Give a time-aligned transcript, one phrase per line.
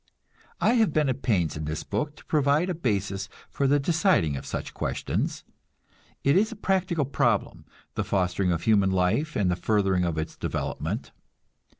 [0.59, 4.35] I have been at pains in this book to provide a basis for the deciding
[4.35, 5.43] of such questions.
[6.23, 10.35] It is a practical problem, the fostering of human life and the furthering of its
[10.35, 11.11] development.